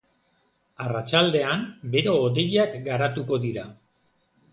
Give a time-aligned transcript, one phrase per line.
[0.85, 1.65] Arratsaldean,
[1.95, 3.67] bero-hodeiak garatuko dira.